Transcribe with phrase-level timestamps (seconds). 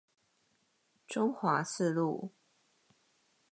[1.07, 2.31] 中華四路